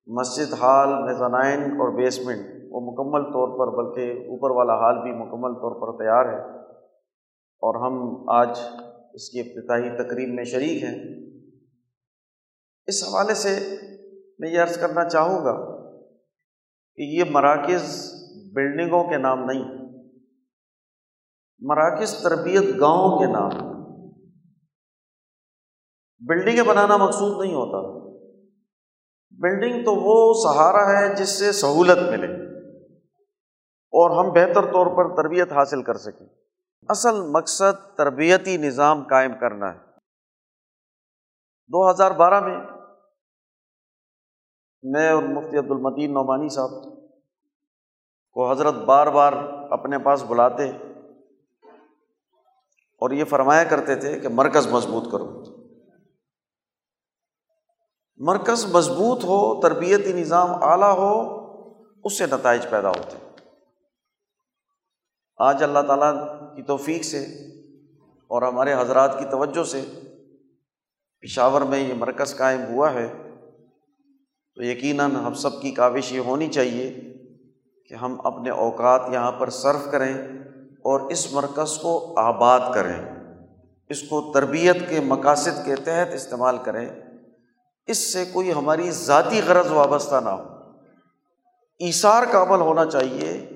مسجد 0.07 0.53
ہال، 0.53 0.93
میزانائن 1.03 1.63
اور 1.63 1.95
بیسمنٹ 1.95 2.59
وہ 2.71 2.81
مکمل 2.81 3.23
طور 3.23 3.57
پر 3.59 3.71
بلکہ 3.77 4.27
اوپر 4.29 4.51
والا 4.51 4.73
ہال 4.73 5.01
بھی 5.03 5.11
مکمل 5.11 5.53
طور 5.53 5.79
پر 5.81 5.97
تیار 5.97 6.25
ہے 6.25 6.39
اور 7.63 7.75
ہم 7.75 7.99
آج 8.29 8.49
اس 9.13 9.29
کی 9.29 9.39
افتتاحی 9.39 9.89
تقریب 10.03 10.33
میں 10.33 10.43
شریک 10.43 10.83
ہیں۔ 10.83 11.20
اس 12.85 13.03
حوالے 13.03 13.33
سے 13.33 13.77
میں 14.39 14.49
یہ 14.49 14.59
عرض 14.59 14.77
کرنا 14.77 15.09
چاہوں 15.09 15.45
گا 15.45 15.81
کہ 16.95 17.01
یہ 17.01 17.23
مراکز 17.29 18.13
بلڈنگوں 18.53 19.09
کے 19.09 19.17
نام 19.17 19.45
نہیں 19.45 19.81
مراکز 21.59 22.13
تربیت 22.23 22.61
گاؤں 22.61 23.19
کے 23.19 23.25
نام 23.25 23.71
بلڈنگیں 26.19 26.63
بنانا 26.63 26.97
مقصود 26.97 27.45
نہیں 27.45 27.55
ہوتا۔ 27.55 28.01
بلڈنگ 29.31 29.85
تو 29.85 29.95
وہ 29.95 30.33
سہارا 30.33 30.99
ہے 30.99 31.15
جس 31.15 31.29
سے 31.29 31.51
سہولت 31.51 31.97
ملے 31.97 32.35
اور 33.91 34.25
ہم 34.25 34.31
بہتر 34.31 34.61
طور 34.61 34.97
پر 34.97 35.23
تربیت 35.23 35.51
حاصل 35.51 35.83
کر 35.83 35.97
سکیں۔ 35.97 36.27
اصل 36.89 37.21
مقصد 37.21 37.97
تربیتی 37.97 38.57
نظام 38.57 39.03
قائم 39.03 39.31
کرنا 39.39 39.73
ہے۔ 39.73 39.90
دو 41.71 41.89
ہزار 41.89 42.11
بارہ 42.11 42.39
میں 42.39 42.57
میں 44.83 45.11
اور 45.11 45.23
مفتی 45.23 45.57
عبد 45.57 45.71
المدین 45.71 46.13
نعمانی 46.13 46.49
صاحب 46.49 46.69
کو 48.33 48.51
حضرت 48.51 48.73
بار 48.73 49.07
بار 49.07 49.33
اپنے 49.71 49.97
پاس 49.99 50.23
بلاتے 50.23 50.69
اور 52.99 53.11
یہ 53.11 53.23
فرمایا 53.25 53.63
کرتے 53.63 53.95
تھے 53.95 54.19
کہ 54.19 54.27
مرکز 54.27 54.67
مضبوط 54.67 55.11
کرو۔ 55.11 55.43
مرکز 58.17 58.75
مضبوط 58.75 59.23
ہو، 59.23 59.61
تربیتی 59.61 60.13
نظام 60.13 60.63
اعلیٰ 60.63 60.97
ہو، 60.97 61.37
اس 62.03 62.17
سے 62.17 62.25
نتائج 62.25 62.69
پیدا 62.69 62.89
ہوتے۔ 62.89 63.17
آج 65.37 65.63
اللہ 65.63 65.79
تعالیٰ 65.87 66.13
کی 66.55 66.63
توفیق 66.63 67.03
سے 67.03 67.25
اور 68.17 68.41
ہمارے 68.41 68.73
حضرات 68.73 69.19
کی 69.19 69.25
توجہ 69.25 69.63
سے 69.63 69.81
پشاور 71.21 71.61
میں 71.61 71.79
یہ 71.79 71.93
مرکز 71.93 72.37
قائم 72.37 72.65
ہوا 72.65 72.93
ہے، 72.93 73.13
تو 74.55 74.63
یقیناً 74.63 75.11
ہم 75.11 75.33
سب 75.33 75.61
کی 75.61 75.71
کاوش 75.71 76.11
یہ 76.11 76.19
ہونی 76.19 76.47
چاہیے 76.47 77.13
کہ 77.89 77.93
ہم 77.93 78.21
اپنے 78.23 78.49
اوقات 78.49 79.01
یہاں 79.11 79.31
پر 79.31 79.49
صرف 79.49 79.91
کریں 79.91 80.13
اور 80.59 81.11
اس 81.11 81.33
مرکز 81.33 81.77
کو 81.77 82.19
آباد 82.19 82.59
کریں۔ 82.73 83.15
اس 83.89 84.01
کو 84.01 84.31
تربیت 84.33 84.89
کے 84.89 84.99
مقاصد 84.99 85.65
کے 85.65 85.75
تحت 85.75 86.13
استعمال 86.13 86.57
کریں۔ 86.57 86.89
اس 87.87 88.13
سے 88.13 88.25
کوئی 88.33 88.53
ہماری 88.53 88.91
ذاتی 88.91 89.41
غرض 89.45 89.71
وابستہ 89.71 90.15
نہ 90.23 90.29
ہو۔ 90.29 90.43
ایثار 91.79 92.23
کا 92.31 92.43
عمل 92.43 92.61
ہونا 92.61 92.85
چاہیے۔ 92.85 93.49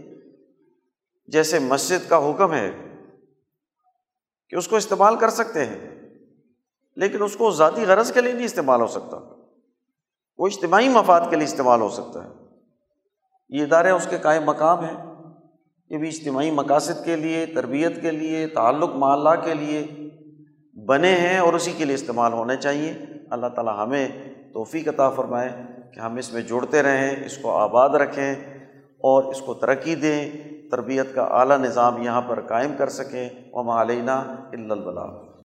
جیسے 1.27 1.59
مسجد 1.59 2.09
کا 2.09 2.17
حکم 2.17 2.53
ہے 2.53 2.71
کہ 4.49 4.55
اس 4.55 4.67
کو 4.67 4.75
استعمال 4.75 5.15
کر 5.15 5.29
سکتے 5.29 5.65
ہیں۔ 5.65 5.94
لیکن 6.95 7.23
اس 7.23 7.35
کو 7.35 7.51
ذاتی 7.51 7.85
غرض 7.85 8.11
کے 8.11 8.21
لیے 8.21 8.33
نہیں 8.33 8.45
استعمال 8.45 8.81
ہو 8.81 8.87
سکتا 8.87 9.17
وہ 10.37 10.47
اجتماعی 10.47 10.89
مفاد 10.89 11.21
کے 11.29 11.35
لیے 11.35 11.45
استعمال 11.45 11.81
ہو 11.81 11.89
سکتا 11.89 12.23
ہے۔ 12.23 12.29
یہ 13.49 13.63
ادارے 13.63 13.89
اس 13.89 14.07
کے 14.09 14.17
قائم 14.17 14.43
مقام 14.43 14.83
ہیں۔ 14.83 15.13
یہ 15.89 15.97
بھی 15.97 16.07
اجتماعی 16.07 16.51
مقاصد 16.51 17.05
کے 17.05 17.15
لیے، 17.15 17.45
تربیت 17.45 18.01
کے 18.01 18.11
لیے، 18.11 18.47
تعلق 18.47 18.89
معلّہ 18.95 19.29
کے 19.43 19.53
لیے 19.53 19.87
بنے 20.85 21.15
ہیں 21.15 21.37
اور 21.37 21.53
اسی 21.53 21.73
کے 21.77 21.85
لیے 21.85 21.95
استعمال 21.95 22.33
ہونے 22.33 22.57
چاہیے۔ 22.57 22.93
اللہ 23.29 23.47
تعالیٰ 23.47 23.83
ہمیں 23.83 24.07
توفیق 24.53 24.87
عطا 24.87 25.09
فرمائے 25.09 25.49
کہ 25.93 25.99
ہم 25.99 26.15
اس 26.15 26.33
میں 26.33 26.41
جڑتے 26.41 26.83
رہیں، 26.83 27.25
اس 27.25 27.37
کو 27.37 27.57
آباد 27.57 27.89
رکھیں 27.89 28.35
اور 28.83 29.23
اس 29.23 29.41
کو 29.41 29.53
ترقی 29.53 29.95
دیں۔ 29.95 30.31
تربیت 30.71 31.15
کا 31.15 31.23
اعلیٰ 31.23 31.57
نظام 31.57 32.01
یہاں 32.01 32.21
پر 32.21 32.41
قائم 32.41 32.73
کر 32.77 32.89
سکیں۔ 32.89 33.29
وما 33.53 33.81
علینہ 33.81 34.35
البلا 34.51 35.24